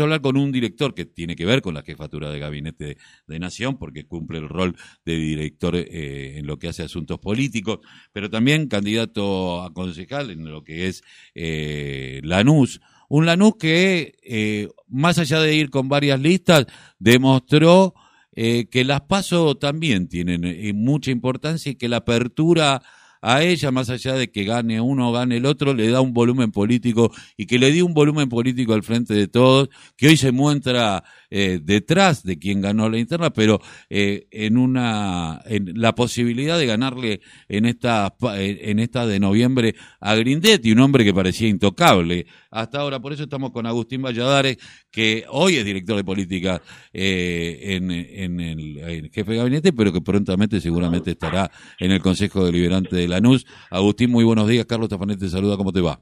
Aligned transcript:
a 0.00 0.04
hablar 0.04 0.22
con 0.22 0.38
un 0.38 0.50
director 0.52 0.94
que 0.94 1.04
tiene 1.04 1.36
que 1.36 1.44
ver 1.44 1.60
con 1.60 1.74
la 1.74 1.82
jefatura 1.82 2.30
de 2.30 2.38
gabinete 2.38 2.96
de, 3.26 3.38
Nación, 3.38 3.76
porque 3.76 4.06
cumple 4.06 4.38
el 4.38 4.48
rol 4.48 4.74
de 5.04 5.16
director 5.16 5.76
eh, 5.76 6.38
en 6.38 6.46
lo 6.46 6.58
que 6.58 6.68
hace 6.68 6.82
asuntos 6.82 7.18
políticos, 7.18 7.80
pero 8.10 8.30
también 8.30 8.68
candidato 8.68 9.60
a 9.62 9.74
concejal 9.74 10.30
en 10.30 10.50
lo 10.50 10.64
que 10.64 10.86
es 10.86 11.02
eh, 11.34 12.20
Lanús. 12.24 12.80
Un 13.10 13.26
Lanús 13.26 13.56
que, 13.58 14.14
eh, 14.22 14.68
más 14.88 15.18
allá 15.18 15.40
de 15.40 15.54
ir 15.54 15.68
con 15.68 15.90
varias 15.90 16.18
listas, 16.18 16.64
demostró 16.98 17.94
que 18.34 18.84
las 18.86 19.02
pasos 19.02 19.58
también 19.58 20.08
tienen 20.08 20.74
mucha 20.74 21.10
importancia 21.10 21.72
y 21.72 21.74
que 21.74 21.90
la 21.90 21.98
apertura 21.98 22.80
a 23.22 23.42
ella, 23.42 23.70
más 23.70 23.88
allá 23.88 24.14
de 24.14 24.30
que 24.30 24.44
gane 24.44 24.80
uno 24.80 25.08
o 25.08 25.12
gane 25.12 25.36
el 25.36 25.46
otro, 25.46 25.74
le 25.74 25.88
da 25.88 26.00
un 26.00 26.12
volumen 26.12 26.50
político 26.50 27.12
y 27.36 27.46
que 27.46 27.58
le 27.58 27.70
dio 27.70 27.86
un 27.86 27.94
volumen 27.94 28.28
político 28.28 28.74
al 28.74 28.82
frente 28.82 29.14
de 29.14 29.28
todos, 29.28 29.68
que 29.96 30.08
hoy 30.08 30.16
se 30.16 30.32
muestra 30.32 31.04
eh, 31.34 31.60
detrás 31.62 32.24
de 32.24 32.38
quien 32.38 32.60
ganó 32.60 32.90
la 32.90 32.98
interna, 32.98 33.30
pero 33.30 33.58
eh, 33.88 34.26
en 34.30 34.58
una 34.58 35.40
en 35.46 35.72
la 35.80 35.94
posibilidad 35.94 36.58
de 36.58 36.66
ganarle 36.66 37.22
en 37.48 37.64
esta 37.64 38.14
en 38.36 38.78
esta 38.78 39.06
de 39.06 39.18
noviembre 39.18 39.74
a 39.98 40.14
Grindetti, 40.14 40.72
un 40.72 40.80
hombre 40.80 41.04
que 41.04 41.14
parecía 41.14 41.48
intocable 41.48 42.26
hasta 42.50 42.80
ahora. 42.80 43.00
Por 43.00 43.14
eso 43.14 43.22
estamos 43.22 43.50
con 43.50 43.64
Agustín 43.64 44.02
Valladares, 44.02 44.58
que 44.90 45.24
hoy 45.30 45.56
es 45.56 45.64
director 45.64 45.96
de 45.96 46.04
política 46.04 46.60
eh, 46.92 47.58
en, 47.62 47.90
en, 47.90 48.40
el, 48.40 49.10
jefe 49.10 49.32
de 49.32 49.38
gabinete, 49.38 49.72
pero 49.72 49.90
que 49.90 50.02
prontamente 50.02 50.60
seguramente 50.60 51.12
estará 51.12 51.50
en 51.78 51.92
el 51.92 52.02
Consejo 52.02 52.44
Deliberante 52.44 52.94
de 52.94 53.08
Lanús. 53.08 53.46
Agustín, 53.70 54.10
muy 54.10 54.24
buenos 54.24 54.46
días. 54.48 54.66
Carlos 54.66 54.90
Tafanet 54.90 55.18
te 55.18 55.30
saluda. 55.30 55.56
¿Cómo 55.56 55.72
te 55.72 55.80
va? 55.80 55.98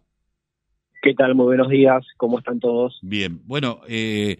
¿Qué 1.03 1.15
tal? 1.15 1.37
Muy 1.37 1.47
buenos 1.47 1.71
días. 1.71 2.05
¿Cómo 2.17 2.41
están 2.41 2.59
todos? 2.59 2.99
Bien. 3.01 3.41
Bueno, 3.47 3.81
eh, 3.89 4.37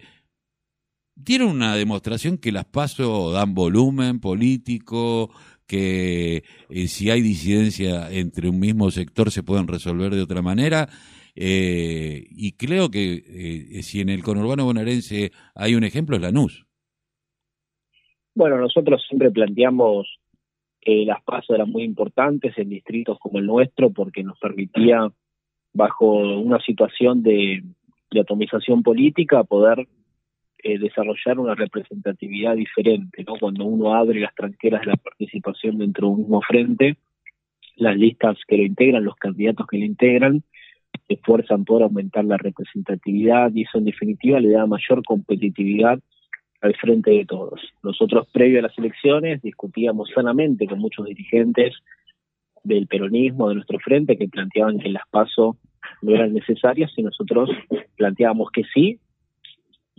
tiene 1.23 1.45
una 1.45 1.75
demostración 1.75 2.37
que 2.37 2.51
las 2.51 2.65
pasos 2.65 3.33
dan 3.33 3.53
volumen 3.53 4.19
político, 4.19 5.31
que 5.67 6.43
eh, 6.69 6.87
si 6.87 7.09
hay 7.09 7.21
disidencia 7.21 8.11
entre 8.11 8.49
un 8.49 8.59
mismo 8.59 8.91
sector 8.91 9.31
se 9.31 9.43
pueden 9.43 9.67
resolver 9.67 10.13
de 10.13 10.21
otra 10.21 10.41
manera. 10.41 10.87
Eh, 11.35 12.25
y 12.29 12.53
creo 12.53 12.89
que 12.91 13.13
eh, 13.13 13.83
si 13.83 14.01
en 14.01 14.09
el 14.09 14.21
conurbano 14.21 14.65
bonaerense 14.65 15.31
hay 15.55 15.75
un 15.75 15.83
ejemplo 15.83 16.17
es 16.17 16.21
Lanús. 16.21 16.65
Bueno, 18.35 18.57
nosotros 18.57 19.01
siempre 19.07 19.31
planteamos 19.31 20.07
que 20.81 21.05
las 21.05 21.23
pasos 21.23 21.55
eran 21.55 21.69
muy 21.69 21.83
importantes 21.83 22.57
en 22.57 22.69
distritos 22.69 23.17
como 23.19 23.39
el 23.39 23.45
nuestro 23.45 23.91
porque 23.91 24.23
nos 24.23 24.37
permitía, 24.39 25.09
bajo 25.73 26.39
una 26.39 26.59
situación 26.59 27.23
de 27.23 27.63
atomización 28.19 28.83
política, 28.83 29.43
poder 29.43 29.87
eh, 30.63 30.77
desarrollar 30.77 31.39
una 31.39 31.55
representatividad 31.55 32.55
diferente, 32.55 33.23
¿no? 33.23 33.35
Cuando 33.39 33.65
uno 33.65 33.95
abre 33.95 34.19
las 34.19 34.33
tranqueras 34.35 34.81
de 34.81 34.87
la 34.87 34.97
participación 34.97 35.77
dentro 35.77 36.07
de 36.07 36.13
un 36.13 36.19
mismo 36.19 36.41
frente, 36.41 36.97
las 37.75 37.97
listas 37.97 38.37
que 38.47 38.57
lo 38.57 38.63
integran, 38.63 39.03
los 39.03 39.15
candidatos 39.15 39.65
que 39.67 39.77
lo 39.77 39.85
integran, 39.85 40.43
se 41.07 41.13
esfuerzan 41.15 41.65
por 41.65 41.81
aumentar 41.81 42.25
la 42.25 42.37
representatividad 42.37 43.51
y 43.53 43.63
eso 43.63 43.77
en 43.77 43.85
definitiva 43.85 44.39
le 44.39 44.51
da 44.51 44.65
mayor 44.65 45.03
competitividad 45.03 45.99
al 46.61 46.75
frente 46.75 47.11
de 47.11 47.25
todos. 47.25 47.59
Nosotros 47.81 48.27
previo 48.31 48.59
a 48.59 48.63
las 48.63 48.77
elecciones 48.77 49.41
discutíamos 49.41 50.09
sanamente 50.13 50.67
con 50.67 50.79
muchos 50.79 51.05
dirigentes 51.07 51.73
del 52.63 52.87
peronismo, 52.87 53.49
de 53.49 53.55
nuestro 53.55 53.79
frente, 53.79 54.17
que 54.17 54.27
planteaban 54.27 54.79
que 54.79 54.89
las 54.89 55.03
PASO 55.09 55.57
no 56.01 56.15
eran 56.15 56.33
necesarias 56.33 56.91
y 56.95 57.03
nosotros 57.03 57.49
planteábamos 57.97 58.51
que 58.51 58.63
sí, 58.73 58.99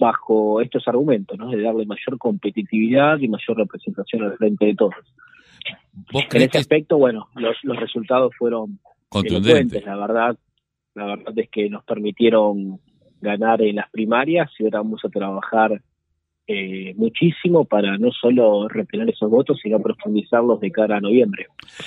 bajo 0.02 0.60
estos 0.60 0.88
argumentos, 0.88 1.38
¿no? 1.38 1.48
De 1.48 1.62
darle 1.62 1.86
mayor 1.86 2.18
competitividad 2.18 3.18
y 3.20 3.28
mayor 3.28 3.56
representación 3.56 4.24
al 4.24 4.36
frente 4.36 4.66
de 4.66 4.74
todos. 4.74 4.94
En 6.12 6.42
este 6.42 6.58
aspecto, 6.58 6.98
bueno, 6.98 7.28
los, 7.36 7.56
los 7.62 7.78
resultados 7.78 8.32
fueron 8.36 8.80
contundentes, 9.08 9.84
la 9.86 9.96
verdad. 9.96 10.36
La 10.94 11.06
verdad 11.06 11.32
es 11.36 11.48
que 11.50 11.70
nos 11.70 11.84
permitieron 11.84 12.80
ganar 13.20 13.62
en 13.62 13.76
las 13.76 13.88
primarias 13.90 14.50
y 14.58 14.64
ahora 14.64 14.78
vamos 14.78 15.00
a 15.04 15.08
trabajar 15.08 15.80
eh, 16.48 16.92
muchísimo 16.96 17.64
para 17.64 17.96
no 17.96 18.10
solo 18.10 18.68
retener 18.68 19.08
esos 19.08 19.30
votos, 19.30 19.60
sino 19.62 19.80
profundizarlos 19.80 20.58
de 20.58 20.72
cara 20.72 20.96
a 20.96 21.00
noviembre. 21.00 21.46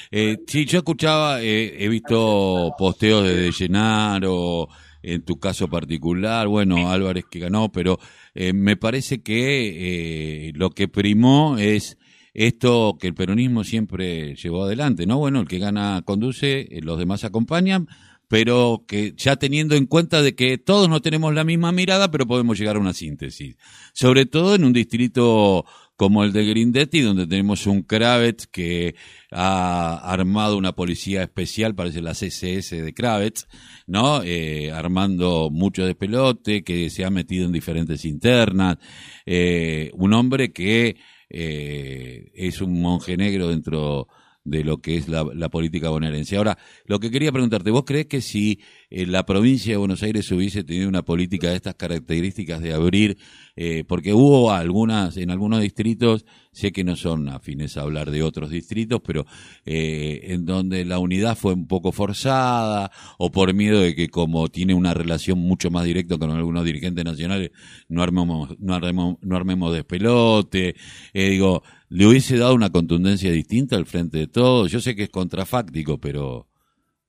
Eh, 0.10 0.38
sí, 0.48 0.66
yo 0.66 0.78
escuchaba, 0.78 1.42
eh, 1.42 1.84
he 1.84 1.90
visto 1.90 2.72
posteos 2.78 3.26
de, 3.26 3.52
de 3.52 4.28
o 4.28 4.70
en 5.06 5.22
tu 5.22 5.40
caso 5.40 5.68
particular, 5.70 6.48
bueno, 6.48 6.90
Álvarez 6.90 7.26
que 7.30 7.40
ganó, 7.40 7.72
pero 7.72 8.00
eh, 8.34 8.54
me 8.54 8.76
parece 8.76 9.22
que 9.22 10.48
eh, 10.48 10.52
lo 10.56 10.72
que 10.72 10.88
primó 10.88 11.58
es 11.60 11.98
esto 12.34 12.98
que 13.00 13.08
el 13.08 13.14
peronismo 13.14 13.64
siempre 13.64 14.36
llevó 14.36 14.64
adelante, 14.64 15.06
¿no? 15.06 15.18
Bueno, 15.18 15.42
el 15.42 15.48
que 15.48 15.60
gana 15.60 16.02
conduce, 16.04 16.62
eh, 16.62 16.82
los 16.82 16.98
demás 16.98 17.24
acompañan, 17.24 17.88
pero 18.28 18.84
que 18.88 19.14
ya 19.16 19.36
teniendo 19.36 19.76
en 19.76 19.86
cuenta 19.86 20.24
de 20.24 20.34
que 20.34 20.58
todos 20.58 20.90
no 20.90 21.02
tenemos 21.02 21.34
la 21.36 21.44
misma 21.44 21.72
mirada, 21.72 22.10
pero 22.10 22.26
podemos 22.26 22.58
llegar 22.58 22.76
a 22.76 22.80
una 22.80 22.94
síntesis. 22.94 23.58
Sobre 23.94 24.26
todo 24.26 24.56
en 24.56 24.64
un 24.64 24.74
distrito 24.74 25.66
como 25.96 26.24
el 26.24 26.34
de 26.34 26.46
Grindetti, 26.46 27.02
donde 27.02 27.28
tenemos 27.28 27.68
un 27.68 27.84
Kravitz 27.84 28.48
que 28.48 28.96
ha 29.32 29.96
armado 30.12 30.58
una 30.58 30.74
policía 30.74 31.24
especial, 31.24 31.76
parece 31.76 32.02
la 32.02 32.14
CCS 32.14 32.72
de 32.72 32.94
Kravitz, 32.94 33.48
¿no? 33.88 34.22
Eh, 34.24 34.72
armando 34.72 35.50
mucho 35.52 35.86
despelote, 35.86 36.64
que 36.64 36.90
se 36.90 37.06
ha 37.06 37.10
metido 37.10 37.46
en 37.46 37.52
diferentes 37.52 38.04
internas, 38.06 38.78
eh, 39.26 39.90
un 39.94 40.14
hombre 40.14 40.52
que 40.52 40.98
eh, 41.30 42.32
es 42.34 42.62
un 42.62 42.82
monje 42.82 43.18
negro 43.18 43.48
dentro 43.48 44.08
de 44.46 44.64
lo 44.64 44.78
que 44.78 44.96
es 44.96 45.10
la, 45.10 45.50
política 45.50 45.90
bonaerense. 45.90 46.38
Ahora, 46.38 46.58
lo 46.86 47.00
que 47.00 47.10
quería 47.10 47.32
preguntarte, 47.32 47.72
¿vos 47.72 47.84
crees 47.84 48.06
que 48.06 48.22
si 48.22 48.60
eh, 48.92 49.06
la 49.08 49.26
provincia 49.26 49.74
de 49.74 49.78
Buenos 49.78 50.04
Aires 50.04 50.32
hubiese 50.32 50.64
tenido 50.64 50.88
una 50.88 51.04
política 51.04 51.50
de 51.50 51.56
estas 51.56 51.74
características 51.76 52.62
de 52.62 52.74
abrir, 52.74 53.18
eh, 53.56 53.84
porque 53.88 54.14
hubo 54.14 54.52
algunas, 54.52 55.18
en 55.18 55.32
algunos 55.32 55.62
distritos, 55.62 56.26
sé 56.52 56.72
que 56.72 56.84
no 56.84 56.96
son 56.96 57.30
afines 57.30 57.78
a 57.78 57.82
hablar 57.82 58.12
de 58.12 58.24
otros 58.24 58.50
distritos, 58.50 59.02
pero 59.06 59.26
eh, 59.66 60.22
en 60.26 60.46
donde 60.46 60.84
la 60.86 61.00
unidad 61.00 61.38
fue 61.38 61.54
un 61.54 61.68
poco 61.68 61.92
forzada, 61.92 62.92
o 63.18 63.32
por 63.32 63.54
miedo 63.54 63.80
de 63.80 63.96
que 63.96 64.10
como 64.10 64.50
tiene 64.50 64.74
una 64.74 64.94
relación 64.94 65.40
mucho 65.40 65.72
más 65.72 65.86
directa 65.86 66.18
con 66.18 66.32
algunos 66.32 66.66
dirigentes 66.66 67.06
nacionales, 67.06 67.52
no 67.88 68.04
armemos, 68.04 68.58
no 68.60 68.74
armemos, 68.74 69.18
no 69.22 69.36
armemos 69.36 69.74
despelote, 69.74 70.76
digo, 71.14 71.64
le 71.90 72.08
hubiese 72.08 72.38
dado 72.38 72.56
una 72.56 72.72
contundencia 72.72 73.32
distinta 73.32 73.76
al 73.76 73.86
frente 73.86 74.18
de 74.18 74.28
todo. 74.28 74.68
Yo 74.68 74.82
sé 74.82 74.96
que 74.96 75.04
es 75.04 75.10
contrafáctico, 75.10 76.00
pero 76.00 76.50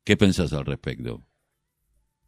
¿qué 0.04 0.16
pensás 0.16 0.52
al 0.52 0.64
respecto? 0.64 1.26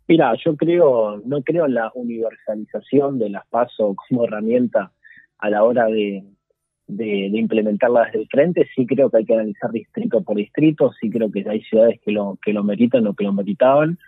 Mira, 0.08 0.34
yo 0.42 0.56
creo, 0.56 1.20
no 1.26 1.42
creo 1.42 1.66
en 1.66 1.74
la 1.74 1.92
universalización 1.94 3.18
de 3.18 3.28
las 3.28 3.46
PASO 3.48 3.94
como 3.94 4.24
herramienta 4.24 4.90
a 5.36 5.50
la 5.50 5.62
hora 5.62 5.84
de, 5.86 6.24
de, 6.86 7.26
implementarla 7.26 8.06
desde 8.06 8.20
el 8.20 8.28
frente. 8.28 8.66
Sí 8.74 8.86
creo 8.86 9.10
que 9.10 9.18
hay 9.18 9.24
que 9.26 9.34
analizar 9.34 9.70
distrito 9.70 10.22
por 10.22 10.36
distrito, 10.36 10.92
sí 10.98 11.10
creo 11.10 11.30
que 11.30 11.44
hay 11.46 11.60
ciudades 11.60 12.00
que 12.00 12.12
lo, 12.12 12.38
que 12.42 12.54
lo 12.54 12.64
meritan 12.64 13.06
o 13.06 13.12
que 13.12 13.24
lo 13.24 13.34
meritaban. 13.34 13.98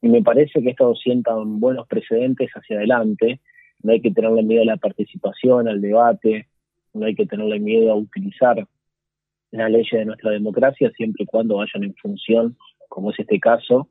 Y 0.00 0.08
me 0.08 0.22
parece 0.22 0.62
que 0.62 0.70
esto 0.70 0.94
sientan 0.94 1.58
buenos 1.58 1.88
precedentes 1.88 2.50
hacia 2.52 2.76
adelante. 2.76 3.40
No 3.82 3.92
hay 3.92 4.00
que 4.00 4.12
tenerle 4.12 4.44
miedo 4.44 4.62
a 4.62 4.66
la 4.66 4.76
participación, 4.76 5.66
al 5.66 5.80
debate, 5.80 6.46
no 6.94 7.06
hay 7.06 7.16
que 7.16 7.26
tenerle 7.26 7.58
miedo 7.58 7.90
a 7.90 7.96
utilizar 7.96 8.66
las 9.50 9.70
leyes 9.70 9.90
de 9.90 10.04
nuestra 10.04 10.30
democracia 10.30 10.92
siempre 10.96 11.24
y 11.24 11.26
cuando 11.26 11.56
vayan 11.56 11.82
en 11.82 11.94
función, 11.96 12.56
como 12.88 13.10
es 13.10 13.18
este 13.18 13.40
caso, 13.40 13.88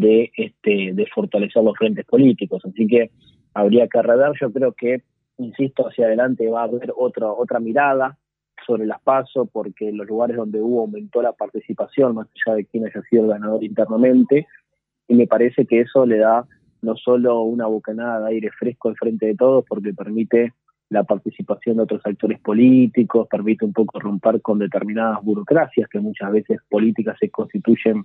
de 0.00 0.30
este 0.36 0.92
de 0.92 1.06
fortalecer 1.06 1.62
los 1.62 1.76
frentes 1.76 2.04
políticos. 2.04 2.62
Así 2.64 2.86
que 2.86 3.10
habría 3.54 3.88
que 3.88 4.02
rever, 4.02 4.32
yo 4.40 4.52
creo 4.52 4.72
que, 4.72 5.02
insisto, 5.38 5.88
hacia 5.88 6.06
adelante 6.06 6.48
va 6.48 6.60
a 6.60 6.64
haber 6.64 6.92
otra, 6.96 7.32
otra 7.32 7.60
mirada 7.60 8.18
sobre 8.66 8.86
las 8.86 9.00
pasos, 9.00 9.48
porque 9.50 9.92
los 9.92 10.06
lugares 10.06 10.36
donde 10.36 10.60
hubo 10.60 10.82
aumentó 10.82 11.22
la 11.22 11.32
participación, 11.32 12.14
más 12.14 12.28
allá 12.46 12.56
de 12.56 12.66
quién 12.66 12.84
haya 12.84 13.00
sido 13.08 13.24
el 13.24 13.30
ganador 13.30 13.64
internamente, 13.64 14.46
y 15.08 15.14
me 15.14 15.26
parece 15.26 15.66
que 15.66 15.80
eso 15.80 16.04
le 16.04 16.18
da 16.18 16.46
no 16.82 16.96
solo 16.96 17.42
una 17.42 17.66
bocanada 17.66 18.20
de 18.20 18.34
aire 18.34 18.50
fresco 18.50 18.88
al 18.88 18.96
frente 18.96 19.26
de 19.26 19.34
todos, 19.34 19.64
porque 19.66 19.94
permite 19.94 20.52
la 20.88 21.04
participación 21.04 21.76
de 21.76 21.84
otros 21.84 22.02
actores 22.04 22.38
políticos, 22.40 23.26
permite 23.28 23.64
un 23.64 23.72
poco 23.72 23.98
romper 23.98 24.40
con 24.42 24.58
determinadas 24.58 25.22
burocracias 25.22 25.88
que 25.88 25.98
muchas 26.00 26.30
veces 26.30 26.58
políticas 26.68 27.16
se 27.18 27.30
constituyen 27.30 28.04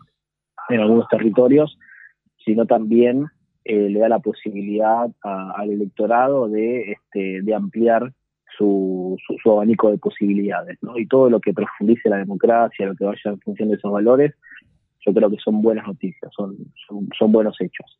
en 0.69 0.79
algunos 0.79 1.07
territorios, 1.07 1.77
sino 2.43 2.65
también 2.65 3.27
eh, 3.63 3.89
le 3.89 3.99
da 3.99 4.09
la 4.09 4.19
posibilidad 4.19 5.09
al 5.21 5.69
electorado 5.69 6.47
de, 6.47 6.93
este, 6.93 7.41
de 7.41 7.53
ampliar 7.53 8.11
su, 8.57 9.17
su, 9.41 9.51
abanico 9.51 9.91
de 9.91 9.97
posibilidades, 9.97 10.77
¿no? 10.81 10.97
Y 10.97 11.07
todo 11.07 11.29
lo 11.29 11.39
que 11.39 11.53
profundice 11.53 12.09
la 12.09 12.17
democracia, 12.17 12.85
lo 12.85 12.95
que 12.95 13.05
vaya 13.05 13.21
en 13.25 13.39
función 13.39 13.69
de 13.69 13.75
esos 13.75 13.91
valores, 13.91 14.33
yo 15.05 15.13
creo 15.13 15.29
que 15.29 15.37
son 15.37 15.61
buenas 15.61 15.87
noticias, 15.87 16.31
son, 16.35 16.57
son, 16.87 17.09
son 17.17 17.31
buenos 17.31 17.59
hechos. 17.59 17.97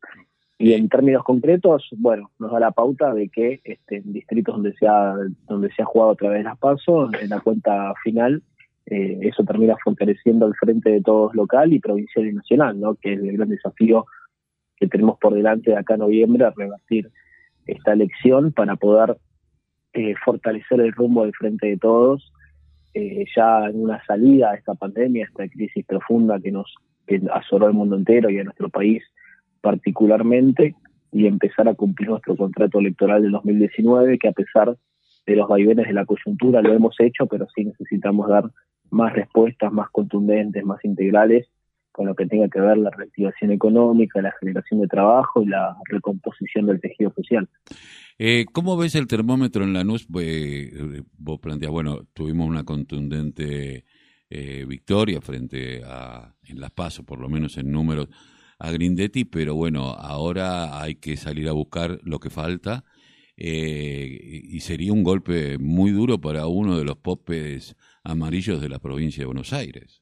Y 0.58 0.74
en 0.74 0.88
términos 0.88 1.24
concretos, 1.24 1.88
bueno, 1.96 2.30
nos 2.38 2.52
da 2.52 2.60
la 2.60 2.70
pauta 2.70 3.12
de 3.12 3.28
que 3.28 3.60
este, 3.64 3.96
en 3.96 4.12
distritos 4.12 4.54
donde 4.54 4.72
se 4.74 4.86
ha, 4.86 5.16
donde 5.48 5.72
se 5.72 5.82
ha 5.82 5.84
jugado 5.84 6.12
a 6.12 6.16
través 6.16 6.38
de 6.38 6.44
las 6.44 6.58
pasos, 6.58 7.10
en 7.20 7.30
la 7.30 7.40
cuenta 7.40 7.92
final, 8.04 8.42
eh, 8.86 9.18
eso 9.22 9.44
termina 9.44 9.76
fortaleciendo 9.82 10.46
el 10.46 10.54
frente 10.54 10.90
de 10.90 11.00
todos 11.00 11.34
local 11.34 11.72
y 11.72 11.78
provincial 11.78 12.26
y 12.26 12.32
nacional, 12.32 12.78
¿no? 12.80 12.94
que 12.96 13.14
es 13.14 13.20
el 13.20 13.36
gran 13.36 13.48
desafío 13.48 14.06
que 14.76 14.88
tenemos 14.88 15.18
por 15.18 15.34
delante 15.34 15.70
de 15.70 15.76
acá 15.76 15.94
a 15.94 15.98
noviembre, 15.98 16.44
a 16.44 16.52
revertir 16.56 17.10
esta 17.66 17.92
elección 17.92 18.52
para 18.52 18.76
poder 18.76 19.16
eh, 19.92 20.14
fortalecer 20.24 20.80
el 20.80 20.92
rumbo 20.92 21.22
del 21.22 21.34
frente 21.34 21.68
de 21.68 21.76
todos, 21.76 22.32
eh, 22.94 23.24
ya 23.36 23.66
en 23.66 23.82
una 23.82 24.04
salida 24.04 24.50
a 24.50 24.54
esta 24.54 24.74
pandemia, 24.74 25.24
a 25.24 25.28
esta 25.28 25.48
crisis 25.48 25.84
profunda 25.86 26.40
que 26.40 26.50
nos 26.50 26.74
que 27.06 27.20
azoró 27.32 27.66
el 27.66 27.72
mundo 27.72 27.96
entero 27.96 28.30
y 28.30 28.38
a 28.38 28.44
nuestro 28.44 28.68
país 28.68 29.02
particularmente, 29.60 30.74
y 31.12 31.26
empezar 31.26 31.68
a 31.68 31.74
cumplir 31.74 32.08
nuestro 32.08 32.36
contrato 32.36 32.80
electoral 32.80 33.22
del 33.22 33.32
2019, 33.32 34.18
que 34.18 34.28
a 34.28 34.32
pesar 34.32 34.76
de 35.26 35.36
los 35.36 35.46
vaivenes 35.46 35.86
de 35.86 35.92
la 35.92 36.06
coyuntura 36.06 36.62
lo 36.62 36.72
hemos 36.72 36.98
hecho, 36.98 37.26
pero 37.26 37.46
sí 37.54 37.64
necesitamos 37.64 38.28
dar 38.28 38.50
más 38.92 39.12
respuestas, 39.12 39.72
más 39.72 39.90
contundentes, 39.90 40.64
más 40.64 40.84
integrales 40.84 41.48
con 41.92 42.06
lo 42.06 42.14
que 42.14 42.26
tenga 42.26 42.48
que 42.48 42.60
ver 42.60 42.78
la 42.78 42.90
reactivación 42.90 43.52
económica, 43.52 44.22
la 44.22 44.32
generación 44.40 44.80
de 44.80 44.88
trabajo 44.88 45.42
y 45.42 45.46
la 45.46 45.76
recomposición 45.84 46.66
del 46.66 46.80
tejido 46.80 47.12
social. 47.14 47.48
Eh, 48.18 48.46
¿Cómo 48.50 48.76
ves 48.76 48.94
el 48.94 49.06
termómetro 49.06 49.62
en 49.62 49.74
la 49.74 49.84
NUS? 49.84 50.06
vos 50.08 51.38
planteas, 51.40 51.70
bueno, 51.70 52.04
tuvimos 52.14 52.48
una 52.48 52.64
contundente 52.64 53.84
eh, 54.30 54.64
victoria 54.66 55.20
frente 55.20 55.82
a, 55.84 56.34
en 56.44 56.60
Las 56.60 56.70
Pasos, 56.70 57.04
por 57.04 57.20
lo 57.20 57.28
menos 57.28 57.58
en 57.58 57.70
números, 57.70 58.08
a 58.58 58.70
Grindetti, 58.70 59.24
pero 59.24 59.54
bueno, 59.54 59.90
ahora 59.90 60.80
hay 60.80 60.94
que 60.94 61.16
salir 61.16 61.48
a 61.48 61.52
buscar 61.52 61.98
lo 62.04 62.18
que 62.18 62.30
falta 62.30 62.84
eh, 63.44 64.40
y 64.44 64.60
sería 64.60 64.92
un 64.92 65.02
golpe 65.02 65.58
muy 65.58 65.90
duro 65.90 66.20
para 66.20 66.46
uno 66.46 66.78
de 66.78 66.84
los 66.84 66.96
popes 66.98 67.74
amarillos 68.04 68.60
de 68.60 68.68
la 68.68 68.78
provincia 68.78 69.22
de 69.22 69.26
Buenos 69.26 69.52
Aires. 69.52 70.00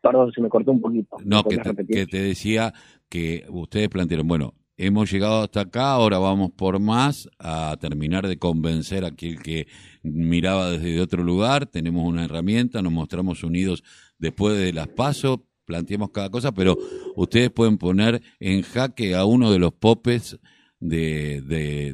Perdón, 0.00 0.32
se 0.32 0.40
me 0.40 0.48
cortó 0.48 0.72
un 0.72 0.80
poquito. 0.80 1.14
No, 1.22 1.44
que 1.44 2.06
te, 2.06 2.22
decía 2.22 2.72
que 3.10 3.44
ustedes 3.50 3.90
plantearon, 3.90 4.26
bueno, 4.26 4.54
hemos 4.78 5.12
llegado 5.12 5.42
hasta 5.42 5.60
acá, 5.60 5.90
ahora 5.90 6.18
vamos 6.18 6.52
por 6.52 6.80
más 6.80 7.28
a 7.38 7.76
terminar 7.78 8.26
de 8.26 8.38
convencer 8.38 9.04
a 9.04 9.08
aquel 9.08 9.42
que 9.42 9.66
miraba 10.02 10.70
desde 10.70 11.02
otro 11.02 11.22
lugar, 11.22 11.66
tenemos 11.66 12.02
una 12.08 12.24
herramienta, 12.24 12.80
nos 12.80 12.94
mostramos 12.94 13.44
unidos 13.44 13.84
después 14.16 14.56
de 14.56 14.72
las 14.72 14.88
pasos, 14.88 15.40
planteamos 15.66 16.12
cada 16.12 16.30
cosa, 16.30 16.52
pero 16.52 16.78
ustedes 17.14 17.50
pueden 17.50 17.76
poner 17.76 18.22
en 18.40 18.62
jaque 18.62 19.14
a 19.14 19.26
uno 19.26 19.52
de 19.52 19.58
los 19.58 19.74
popes 19.74 20.38
de, 20.80 21.40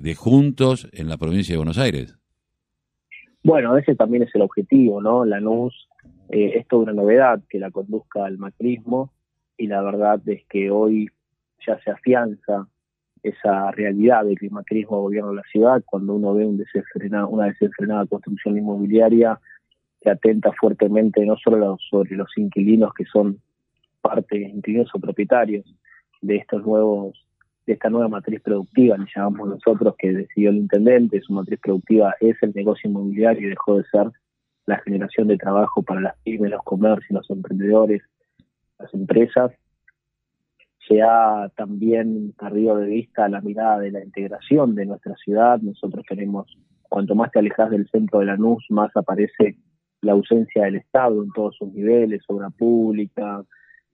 de, 0.03 0.15
Juntos 0.15 0.89
en 0.93 1.09
la 1.09 1.17
provincia 1.17 1.53
de 1.53 1.59
Buenos 1.59 1.79
Aires. 1.79 2.17
Bueno, 3.43 3.77
ese 3.77 3.95
también 3.95 4.23
es 4.23 4.35
el 4.35 4.43
objetivo, 4.43 5.01
¿no? 5.01 5.25
La 5.25 5.41
NUS 5.41 5.89
eh, 6.29 6.53
es 6.57 6.67
toda 6.69 6.85
una 6.85 6.93
novedad 6.93 7.43
que 7.49 7.59
la 7.59 7.71
conduzca 7.71 8.25
al 8.25 8.39
macrismo 8.39 9.13
y 9.57 9.67
la 9.67 9.83
verdad 9.83 10.21
es 10.27 10.45
que 10.49 10.71
hoy 10.71 11.09
ya 11.67 11.79
se 11.83 11.91
afianza 11.91 12.67
esa 13.23 13.71
realidad 13.71 14.25
de 14.25 14.35
que 14.35 14.47
el 14.47 14.53
macrismo 14.53 15.01
gobierna 15.01 15.33
la 15.33 15.43
ciudad 15.51 15.83
cuando 15.87 16.15
uno 16.15 16.35
ve 16.35 16.45
un 16.45 16.57
desenfrenado, 16.57 17.29
una 17.29 17.47
desenfrenada 17.47 18.07
construcción 18.07 18.59
inmobiliaria 18.59 19.39
que 20.01 20.11
atenta 20.11 20.53
fuertemente 20.53 21.25
no 21.25 21.37
solo 21.37 21.79
sobre 21.89 22.17
los 22.17 22.37
inquilinos 22.37 22.93
que 22.95 23.05
son 23.05 23.39
parte, 24.01 24.37
inquilinos 24.37 24.91
o 24.95 24.99
propietarios 24.99 25.65
de 26.21 26.37
estos 26.37 26.67
nuevos 26.67 27.25
de 27.67 27.75
esta 27.75 27.91
nueva 27.91 28.09
matriz 28.09 28.41
productiva, 28.41 28.97
le 28.97 29.07
llamamos 29.15 29.49
nosotros, 29.49 29.95
que 29.99 30.13
decidió 30.13 30.51
el 30.51 30.57
intendente, 30.57 31.21
su 31.21 31.33
matriz 31.33 31.61
productiva 31.61 32.15
es 32.21 32.37
el 32.43 32.53
negocio 32.55 32.91
inmobiliario 32.91 33.47
y 33.47 33.51
dejó 33.51 33.79
de 33.79 33.85
ser 33.85 34.11
la 34.67 34.79
generación 34.79 35.29
de 35.29 35.37
trabajo 35.37 35.83
para 35.83 36.01
las 36.01 36.17
pymes, 36.23 36.51
los 36.51 36.63
comercios, 36.63 37.11
los 37.11 37.31
emprendedores, 37.31 38.03
las 38.79 38.93
empresas. 38.95 39.53
Se 40.89 41.01
ha 41.03 41.51
también 41.57 42.33
perdido 42.39 42.77
de 42.77 42.87
vista 42.87 43.29
la 43.29 43.41
mirada 43.41 43.79
de 43.79 43.93
la 43.93 44.05
integración 44.05 44.75
de 44.75 44.87
nuestra 44.87 45.15
ciudad. 45.17 45.61
Nosotros 45.61 46.05
tenemos, 46.09 46.47
cuanto 46.89 47.15
más 47.15 47.31
te 47.31 47.39
alejas 47.39 47.71
del 47.71 47.89
centro 47.89 48.21
de 48.21 48.27
la 48.27 48.37
NUS, 48.37 48.67
más 48.71 48.91
aparece 48.97 49.57
la 50.01 50.13
ausencia 50.13 50.65
del 50.65 50.77
Estado 50.77 51.23
en 51.23 51.31
todos 51.31 51.57
sus 51.57 51.73
niveles, 51.73 52.23
obra 52.27 52.51
pública, 52.51 53.45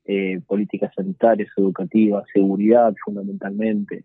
eh, 0.06 0.37
políticas 0.58 0.92
sanitarias, 0.96 1.48
educativas, 1.56 2.24
seguridad 2.34 2.92
fundamentalmente. 3.04 4.04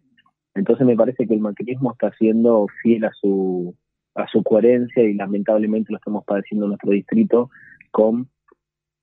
Entonces 0.53 0.85
me 0.85 0.95
parece 0.95 1.27
que 1.27 1.33
el 1.33 1.39
macrismo 1.39 1.93
está 1.93 2.11
siendo 2.11 2.67
fiel 2.83 3.05
a 3.05 3.11
su 3.19 3.75
a 4.15 4.27
su 4.27 4.43
coherencia 4.43 5.01
y 5.01 5.15
lamentablemente 5.15 5.91
lo 5.91 5.97
estamos 5.97 6.23
padeciendo 6.23 6.65
en 6.65 6.69
nuestro 6.69 6.91
distrito 6.91 7.49
con 7.89 8.29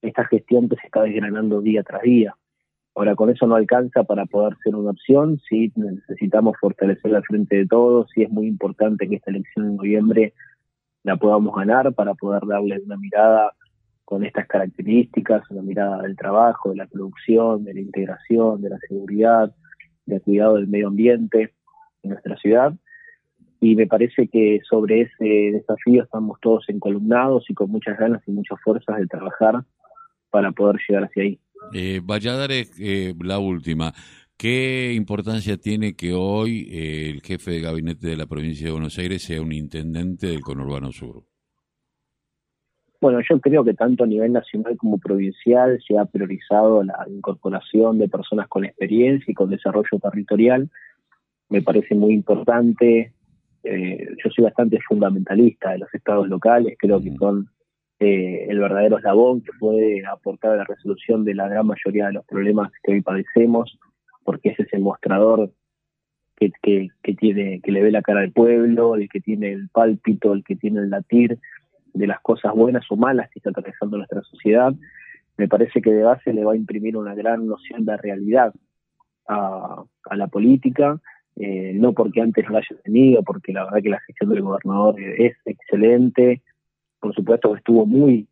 esta 0.03 0.25
gestión 0.27 0.69
que 0.69 0.77
se 0.77 0.87
está 0.87 1.03
desgranando 1.03 1.61
día 1.61 1.83
tras 1.83 2.03
día. 2.03 2.37
Ahora, 2.95 3.17
con 3.17 3.29
eso 3.29 3.45
no 3.49 3.57
alcanza 3.57 4.05
para 4.05 4.27
poder 4.27 4.57
ser 4.63 4.77
una 4.77 4.93
opción, 4.93 5.41
sí 5.49 5.73
necesitamos 5.75 6.55
fortalecer 6.61 7.11
la 7.11 7.23
frente 7.23 7.57
de 7.57 7.67
todos, 7.67 8.09
sí 8.15 8.23
es 8.23 8.31
muy 8.31 8.47
importante 8.47 9.09
que 9.09 9.17
esta 9.17 9.33
elección 9.33 9.67
en 9.67 9.77
noviembre 9.77 10.33
la 11.03 11.17
podamos 11.17 11.57
ganar 11.57 11.93
para 11.93 12.15
poder 12.15 12.47
darle 12.47 12.79
una 12.79 12.97
mirada 12.97 13.53
con 14.11 14.25
estas 14.25 14.49
características, 14.49 15.49
una 15.51 15.63
mirada 15.63 16.03
del 16.03 16.17
trabajo, 16.17 16.71
de 16.71 16.77
la 16.79 16.89
producción, 16.89 17.63
de 17.63 17.75
la 17.75 17.81
integración, 17.81 18.61
de 18.61 18.71
la 18.71 18.79
seguridad, 18.89 19.55
del 20.05 20.21
cuidado 20.21 20.57
del 20.57 20.67
medio 20.67 20.89
ambiente 20.89 21.55
en 22.03 22.11
nuestra 22.11 22.37
ciudad. 22.39 22.75
Y 23.61 23.77
me 23.77 23.87
parece 23.87 24.27
que 24.27 24.59
sobre 24.69 25.03
ese 25.03 25.53
desafío 25.53 26.03
estamos 26.03 26.41
todos 26.41 26.65
encolumnados 26.67 27.49
y 27.49 27.55
con 27.55 27.71
muchas 27.71 27.97
ganas 28.01 28.21
y 28.27 28.33
muchas 28.33 28.59
fuerzas 28.65 28.99
de 28.99 29.07
trabajar 29.07 29.63
para 30.31 30.51
poder 30.51 30.81
llegar 30.89 31.05
hacia 31.05 31.23
ahí. 31.23 31.39
Eh, 31.73 32.01
Valladares, 32.03 32.73
eh, 32.81 33.15
la 33.23 33.39
última. 33.39 33.93
¿Qué 34.37 34.93
importancia 34.93 35.57
tiene 35.57 35.95
que 35.95 36.15
hoy 36.15 36.67
eh, 36.69 37.11
el 37.11 37.21
jefe 37.23 37.53
de 37.53 37.61
gabinete 37.61 38.09
de 38.09 38.17
la 38.17 38.27
provincia 38.27 38.67
de 38.67 38.73
Buenos 38.73 38.99
Aires 38.99 39.23
sea 39.23 39.41
un 39.41 39.53
intendente 39.53 40.27
del 40.27 40.41
conurbano 40.41 40.91
sur? 40.91 41.30
Bueno, 43.01 43.21
yo 43.27 43.41
creo 43.41 43.65
que 43.65 43.73
tanto 43.73 44.05
a 44.05 44.07
nivel 44.07 44.33
nacional 44.33 44.77
como 44.77 44.99
provincial 44.99 45.81
se 45.87 45.97
ha 45.97 46.05
priorizado 46.05 46.83
la 46.83 47.07
incorporación 47.09 47.99
de 47.99 48.11
personas 48.11 48.47
con 48.49 48.67
experiencia 48.67 49.33
y 49.33 49.35
con 49.35 49.49
desarrollo 49.49 49.99
territorial. 50.03 50.69
Me 51.49 51.63
parece 51.63 51.95
muy 51.95 52.13
importante. 52.13 53.15
Eh, 53.65 54.09
yo 54.23 54.31
soy 54.31 54.45
bastante 54.45 54.79
fundamentalista 54.87 55.71
de 55.71 55.79
los 55.79 55.95
estados 55.95 56.29
locales, 56.29 56.77
creo 56.79 57.01
que 57.03 57.15
son 57.17 57.49
eh, 57.99 58.47
el 58.49 58.59
verdadero 58.59 58.99
eslabón 58.99 59.43
que 59.43 59.53
puede 59.59 60.05
aportar 60.07 60.53
a 60.53 60.57
la 60.57 60.65
resolución 60.65 61.25
de 61.25 61.35
la 61.35 61.49
gran 61.49 61.67
mayoría 61.67 62.07
de 62.07 62.15
los 62.15 62.27
problemas 62.27 62.71
que 62.83 62.93
hoy 62.93 63.01
padecemos, 63.01 63.79
porque 64.25 64.51
ese 64.51 64.63
es 64.65 64.73
el 64.75 64.81
mostrador 64.81 65.51
que, 66.37 66.53
que, 66.63 66.89
que, 67.03 67.15
tiene, 67.15 67.61
que 67.63 67.73
le 67.73 67.83
ve 67.83 67.91
la 67.91 68.03
cara 68.03 68.21
al 68.21 68.33
pueblo, 68.33 68.95
el 68.95 69.09
que 69.09 69.21
tiene 69.21 69.53
el 69.53 69.69
pálpito, 69.71 70.33
el 70.33 70.45
que 70.45 70.57
tiene 70.57 70.81
el 70.81 70.91
latir 70.91 71.39
de 71.93 72.07
las 72.07 72.21
cosas 72.21 72.55
buenas 72.55 72.85
o 72.91 72.97
malas 72.97 73.31
que 73.31 73.39
está 73.39 73.51
atravesando 73.51 73.97
nuestra 73.97 74.23
sociedad, 74.23 74.73
me 75.37 75.49
parece 75.49 75.81
que 75.81 75.93
de 75.93 76.03
base 76.03 76.33
le 76.33 76.45
va 76.45 76.53
a 76.53 76.57
imprimir 76.57 76.97
una 76.97 77.15
gran 77.15 77.47
noción 77.47 77.85
de 77.85 77.97
realidad 77.97 78.53
a, 79.29 79.85
la 80.13 80.27
política, 80.27 81.01
eh, 81.37 81.73
no 81.75 81.93
porque 81.93 82.21
antes 82.21 82.45
no 82.45 82.53
la 82.53 82.59
haya 82.59 82.83
tenido, 82.83 83.23
porque 83.23 83.53
la 83.53 83.65
verdad 83.65 83.83
que 83.83 83.89
la 83.91 84.01
gestión 84.01 84.31
del 84.31 84.43
gobernador 84.43 85.01
es 85.01 85.37
excelente, 85.45 86.43
por 86.99 87.15
supuesto 87.15 87.53
que 87.53 87.59
estuvo 87.59 87.87
muy 87.87 88.29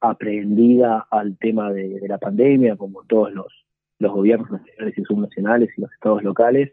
aprendida 0.00 1.06
al 1.10 1.38
tema 1.38 1.72
de, 1.72 2.00
la 2.06 2.18
pandemia, 2.18 2.76
como 2.76 3.04
todos 3.04 3.32
los, 3.32 3.64
los 3.98 4.12
gobiernos 4.12 4.50
nacionales 4.50 4.98
y 4.98 5.04
subnacionales 5.04 5.70
y 5.76 5.80
los 5.80 5.92
estados 5.92 6.22
locales, 6.22 6.72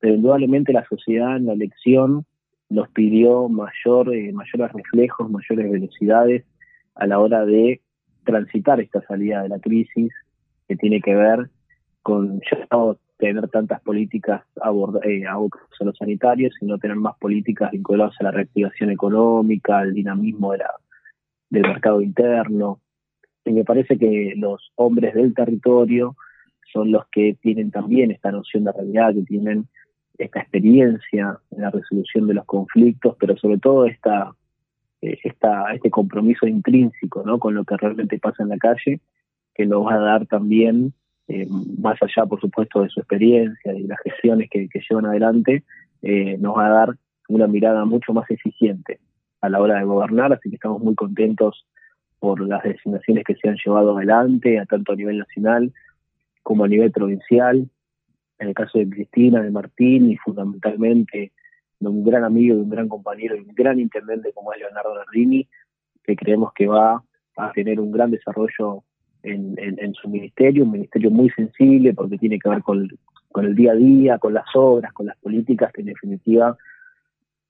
pero 0.00 0.14
indudablemente 0.14 0.72
la 0.72 0.84
sociedad 0.86 1.36
en 1.36 1.46
la 1.46 1.52
elección 1.52 2.26
nos 2.68 2.88
pidió 2.90 3.48
mayor, 3.48 4.14
eh, 4.14 4.32
mayores 4.32 4.72
reflejos, 4.72 5.30
mayores 5.30 5.70
velocidades 5.70 6.44
a 6.94 7.06
la 7.06 7.18
hora 7.18 7.44
de 7.44 7.80
transitar 8.24 8.80
esta 8.80 9.02
salida 9.02 9.42
de 9.42 9.48
la 9.48 9.58
crisis 9.58 10.12
que 10.68 10.76
tiene 10.76 11.00
que 11.00 11.14
ver 11.14 11.48
con 12.02 12.40
ya 12.50 12.66
no 12.70 12.98
tener 13.18 13.48
tantas 13.48 13.80
políticas 13.80 14.42
eh, 15.04 15.26
abocadas 15.26 15.80
a 15.80 15.84
los 15.84 15.96
sanitarios, 15.96 16.54
sino 16.58 16.78
tener 16.78 16.96
más 16.96 17.16
políticas 17.18 17.70
vinculadas 17.70 18.14
a 18.20 18.24
la 18.24 18.30
reactivación 18.30 18.90
económica, 18.90 19.78
al 19.78 19.94
dinamismo 19.94 20.52
de 20.52 20.58
la, 20.58 20.70
del 21.50 21.62
mercado 21.62 22.02
interno. 22.02 22.80
Y 23.44 23.52
me 23.52 23.64
parece 23.64 23.96
que 23.96 24.34
los 24.36 24.72
hombres 24.74 25.14
del 25.14 25.34
territorio 25.34 26.16
son 26.72 26.90
los 26.90 27.06
que 27.08 27.36
tienen 27.40 27.70
también 27.70 28.10
esta 28.10 28.32
noción 28.32 28.64
de 28.64 28.72
realidad, 28.72 29.14
que 29.14 29.22
tienen 29.22 29.68
esta 30.18 30.40
experiencia 30.40 31.38
en 31.50 31.60
la 31.60 31.70
resolución 31.70 32.26
de 32.26 32.34
los 32.34 32.44
conflictos, 32.44 33.16
pero 33.18 33.36
sobre 33.36 33.58
todo 33.58 33.86
esta, 33.86 34.32
eh, 35.02 35.18
esta, 35.24 35.72
este 35.74 35.90
compromiso 35.90 36.46
intrínseco 36.46 37.22
¿no? 37.24 37.38
con 37.38 37.54
lo 37.54 37.64
que 37.64 37.76
realmente 37.76 38.18
pasa 38.18 38.42
en 38.42 38.50
la 38.50 38.58
calle, 38.58 39.00
que 39.54 39.66
nos 39.66 39.86
va 39.86 39.94
a 39.94 39.98
dar 39.98 40.26
también 40.26 40.92
eh, 41.28 41.46
más 41.78 41.96
allá, 42.02 42.26
por 42.26 42.40
supuesto, 42.40 42.82
de 42.82 42.88
su 42.88 43.00
experiencia 43.00 43.74
y 43.74 43.84
las 43.84 43.98
gestiones 44.00 44.48
que, 44.50 44.68
llevan 44.88 45.06
adelante, 45.06 45.64
eh, 46.02 46.36
nos 46.38 46.56
va 46.56 46.66
a 46.66 46.70
dar 46.70 46.96
una 47.28 47.46
mirada 47.46 47.84
mucho 47.84 48.12
más 48.12 48.30
eficiente 48.30 49.00
a 49.40 49.48
la 49.48 49.60
hora 49.60 49.78
de 49.78 49.84
gobernar, 49.84 50.32
así 50.32 50.48
que 50.48 50.56
estamos 50.56 50.80
muy 50.82 50.94
contentos 50.94 51.66
por 52.18 52.40
las 52.40 52.62
designaciones 52.62 53.24
que 53.24 53.34
se 53.34 53.48
han 53.48 53.56
llevado 53.64 53.96
adelante, 53.96 54.58
a 54.58 54.66
tanto 54.66 54.92
a 54.92 54.96
nivel 54.96 55.18
nacional 55.18 55.72
como 56.42 56.64
a 56.64 56.68
nivel 56.68 56.92
provincial, 56.92 57.68
en 58.38 58.48
el 58.48 58.54
caso 58.54 58.78
de 58.78 58.88
Cristina, 58.88 59.42
de 59.42 59.50
Martín 59.50 60.10
y 60.10 60.16
fundamentalmente 60.16 61.32
de 61.78 61.88
un 61.88 62.04
gran 62.04 62.24
amigo, 62.24 62.56
de 62.56 62.62
un 62.62 62.70
gran 62.70 62.88
compañero 62.88 63.36
y 63.36 63.40
un 63.40 63.54
gran 63.54 63.78
intendente 63.78 64.32
como 64.32 64.52
es 64.52 64.60
Leonardo 64.60 64.94
Nardini, 64.94 65.48
que 66.02 66.16
creemos 66.16 66.52
que 66.54 66.66
va 66.66 67.02
a 67.36 67.52
tener 67.52 67.80
un 67.80 67.92
gran 67.92 68.10
desarrollo 68.10 68.82
en, 69.22 69.94
su 69.94 70.08
ministerio, 70.08 70.64
un 70.64 70.72
ministerio 70.72 71.10
muy 71.10 71.30
sensible 71.30 71.92
porque 71.94 72.16
tiene 72.16 72.38
que 72.38 72.48
ver 72.48 72.62
con, 72.62 72.88
el 73.42 73.54
día 73.54 73.72
a 73.72 73.74
día, 73.74 74.18
con 74.18 74.34
las 74.34 74.46
obras, 74.54 74.92
con 74.92 75.06
las 75.06 75.16
políticas 75.18 75.72
que 75.72 75.80
en 75.80 75.88
definitiva 75.88 76.56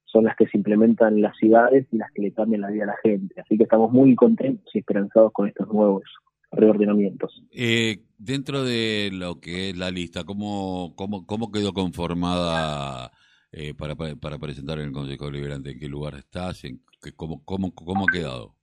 son 0.05 0.23
las 0.23 0.35
que 0.35 0.47
se 0.47 0.57
implementan 0.57 1.15
en 1.15 1.21
las 1.21 1.37
ciudades 1.37 1.85
y 1.91 1.97
las 1.97 2.11
que 2.11 2.23
le 2.23 2.31
cambian 2.31 2.61
la 2.61 2.69
vida 2.69 2.85
a 2.85 2.87
la 2.87 2.97
gente. 3.03 3.39
Así 3.39 3.57
que 3.57 3.63
estamos 3.63 3.91
muy 3.91 4.15
contentos 4.15 4.73
y 4.73 4.79
esperanzados 4.79 5.31
con 5.31 5.47
estos 5.47 5.67
nuevos 5.71 6.03
reordenamientos. 6.51 7.43
Eh, 7.51 7.99
dentro 8.17 8.63
de 8.63 9.09
lo 9.13 9.39
que 9.39 9.69
es 9.69 9.77
la 9.77 9.91
lista, 9.91 10.23
¿cómo, 10.23 10.93
cómo, 10.95 11.25
cómo 11.25 11.51
quedó 11.51 11.73
conformada 11.73 13.11
eh, 13.51 13.73
para, 13.73 13.95
para, 13.95 14.37
presentar 14.37 14.79
en 14.79 14.85
el 14.85 14.91
Consejo 14.91 15.25
Deliberante? 15.25 15.71
¿En 15.71 15.79
qué 15.79 15.87
lugar 15.87 16.15
estás? 16.15 16.63
En, 16.63 16.81
cómo, 17.15 17.43
cómo, 17.45 17.73
¿Cómo 17.73 18.05
ha 18.07 18.11
quedado? 18.11 18.55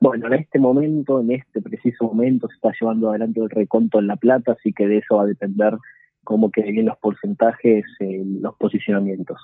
Bueno, 0.00 0.26
en 0.26 0.34
este 0.34 0.58
momento, 0.58 1.20
en 1.20 1.30
este 1.30 1.62
preciso 1.62 2.06
momento, 2.06 2.48
se 2.48 2.54
está 2.54 2.72
llevando 2.80 3.10
adelante 3.10 3.40
el 3.40 3.50
reconto 3.50 4.00
en 4.00 4.08
La 4.08 4.16
Plata, 4.16 4.56
así 4.58 4.72
que 4.72 4.88
de 4.88 4.98
eso 4.98 5.16
va 5.16 5.22
a 5.22 5.26
depender 5.26 5.74
cómo 6.24 6.50
queden 6.50 6.86
los 6.86 6.98
porcentajes, 6.98 7.84
eh, 8.00 8.22
los 8.40 8.56
posicionamientos. 8.56 9.38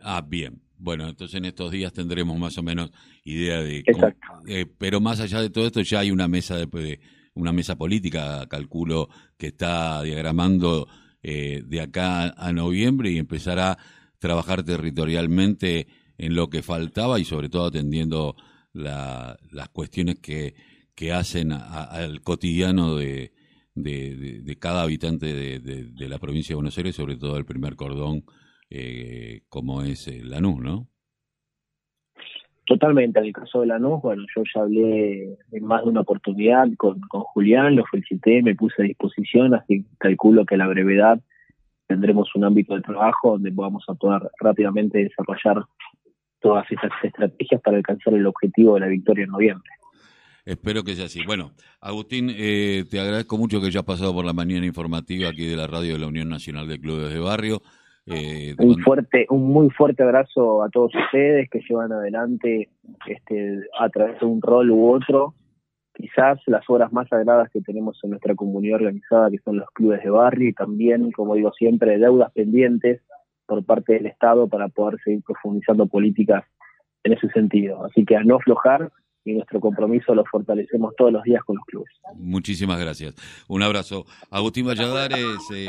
Ah, 0.00 0.24
bien. 0.26 0.60
Bueno, 0.78 1.08
entonces 1.08 1.36
en 1.36 1.44
estos 1.44 1.72
días 1.72 1.92
tendremos 1.92 2.38
más 2.38 2.56
o 2.58 2.62
menos 2.62 2.92
idea 3.24 3.60
de. 3.60 3.78
Exacto. 3.78 4.28
Eh, 4.46 4.66
pero 4.78 5.00
más 5.00 5.20
allá 5.20 5.40
de 5.40 5.50
todo 5.50 5.66
esto, 5.66 5.80
ya 5.80 5.98
hay 6.00 6.12
una 6.12 6.28
mesa 6.28 6.56
de, 6.56 7.00
una 7.38 7.52
mesa 7.52 7.76
política, 7.76 8.46
calculo, 8.48 9.08
que 9.36 9.48
está 9.48 10.02
diagramando 10.02 10.88
eh, 11.22 11.62
de 11.64 11.80
acá 11.80 12.30
a 12.36 12.52
noviembre 12.52 13.10
y 13.12 13.18
empezará 13.18 13.72
a 13.72 13.78
trabajar 14.18 14.64
territorialmente 14.64 15.86
en 16.18 16.34
lo 16.34 16.50
que 16.50 16.62
faltaba 16.62 17.20
y 17.20 17.24
sobre 17.24 17.48
todo 17.48 17.66
atendiendo 17.66 18.36
las 18.72 19.68
cuestiones 19.72 20.18
que, 20.20 20.54
que 20.94 21.12
hacen 21.12 21.52
al 21.52 22.20
cotidiano 22.22 22.96
de, 22.96 23.32
de, 23.74 24.56
cada 24.58 24.82
habitante 24.82 25.32
de, 25.60 26.08
la 26.08 26.18
provincia 26.18 26.52
de 26.52 26.56
Buenos 26.56 26.76
Aires, 26.76 26.96
sobre 26.96 27.16
todo 27.16 27.36
el 27.36 27.44
primer 27.44 27.76
cordón, 27.76 28.24
eh, 28.68 29.42
como 29.48 29.82
es 29.82 30.06
Lanús, 30.24 30.60
¿no? 30.60 30.88
Totalmente, 32.68 33.18
en 33.18 33.24
el 33.24 33.32
caso 33.32 33.62
de 33.62 33.66
Lanús, 33.66 34.02
bueno, 34.02 34.26
yo 34.36 34.42
ya 34.54 34.60
hablé 34.60 35.38
en 35.52 35.64
más 35.64 35.82
de 35.84 35.88
una 35.88 36.02
oportunidad 36.02 36.66
con, 36.76 37.00
Julián, 37.00 37.76
lo 37.76 37.84
felicité, 37.86 38.42
me 38.42 38.54
puse 38.54 38.82
a 38.82 38.84
disposición, 38.84 39.54
así 39.54 39.86
calculo 39.96 40.44
que 40.44 40.56
a 40.56 40.58
la 40.58 40.66
brevedad 40.66 41.18
tendremos 41.86 42.28
un 42.34 42.44
ámbito 42.44 42.74
de 42.74 42.82
trabajo 42.82 43.30
donde 43.32 43.52
podamos 43.52 43.84
a 43.88 43.94
poder 43.94 44.20
rápidamente 44.38 44.98
desarrollar 44.98 45.64
todas 46.40 46.70
esas 46.70 46.90
estrategias 47.02 47.58
para 47.62 47.78
alcanzar 47.78 48.12
el 48.12 48.26
objetivo 48.26 48.74
de 48.74 48.80
la 48.80 48.88
victoria 48.88 49.24
en 49.24 49.30
noviembre. 49.30 49.70
Espero 50.44 50.84
que 50.84 50.94
sea 50.94 51.06
así. 51.06 51.22
Bueno, 51.24 51.52
Agustín, 51.80 52.30
eh, 52.36 52.84
te 52.90 53.00
agradezco 53.00 53.38
mucho 53.38 53.62
que 53.62 53.68
hayas 53.68 53.84
pasado 53.84 54.12
por 54.12 54.26
la 54.26 54.34
mañana 54.34 54.66
informativa 54.66 55.30
aquí 55.30 55.46
de 55.46 55.56
la 55.56 55.66
radio 55.66 55.94
de 55.94 56.00
la 56.00 56.06
Unión 56.06 56.28
Nacional 56.28 56.68
de 56.68 56.78
Clubes 56.78 57.14
de 57.14 57.18
Barrio. 57.18 57.62
Eh, 58.10 58.54
un 58.58 58.78
fuerte, 58.78 59.26
un 59.28 59.48
muy 59.48 59.70
fuerte 59.70 60.02
abrazo 60.02 60.62
a 60.62 60.70
todos 60.70 60.92
ustedes 60.94 61.48
que 61.50 61.60
llevan 61.68 61.92
adelante 61.92 62.68
este, 63.06 63.60
a 63.78 63.88
través 63.88 64.20
de 64.20 64.26
un 64.26 64.40
rol 64.40 64.70
u 64.70 64.90
otro, 64.90 65.34
quizás 65.94 66.38
las 66.46 66.68
obras 66.68 66.92
más 66.92 67.08
sagradas 67.08 67.50
que 67.50 67.60
tenemos 67.60 67.98
en 68.02 68.10
nuestra 68.10 68.34
comunidad 68.34 68.76
organizada, 68.76 69.30
que 69.30 69.38
son 69.38 69.58
los 69.58 69.68
clubes 69.70 70.02
de 70.02 70.10
barrio, 70.10 70.48
y 70.48 70.52
también, 70.54 71.10
como 71.12 71.34
digo 71.34 71.52
siempre, 71.52 71.98
deudas 71.98 72.32
pendientes 72.32 73.02
por 73.46 73.64
parte 73.64 73.94
del 73.94 74.06
Estado 74.06 74.48
para 74.48 74.68
poder 74.68 74.98
seguir 75.02 75.22
profundizando 75.22 75.86
políticas 75.86 76.44
en 77.04 77.12
ese 77.14 77.28
sentido. 77.30 77.84
Así 77.84 78.04
que 78.04 78.16
a 78.16 78.22
no 78.22 78.36
aflojar 78.36 78.90
y 79.24 79.34
nuestro 79.34 79.60
compromiso 79.60 80.14
lo 80.14 80.24
fortalecemos 80.24 80.94
todos 80.96 81.12
los 81.12 81.22
días 81.22 81.42
con 81.44 81.56
los 81.56 81.64
clubes. 81.66 81.92
Muchísimas 82.16 82.80
gracias. 82.80 83.14
Un 83.48 83.62
abrazo. 83.62 84.06
Agustín 84.30 84.66
Valladares. 84.66 85.38
Eh... 85.54 85.68